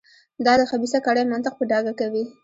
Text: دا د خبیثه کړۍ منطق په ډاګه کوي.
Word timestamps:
دا 0.45 0.53
د 0.59 0.61
خبیثه 0.71 0.99
کړۍ 1.05 1.23
منطق 1.25 1.53
په 1.57 1.63
ډاګه 1.71 1.93
کوي. 1.99 2.23